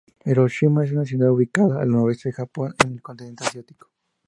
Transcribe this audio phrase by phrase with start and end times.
[0.25, 3.91] Hiroshima es una ciudad ubicada al noreste de Japón en el continente Asiático.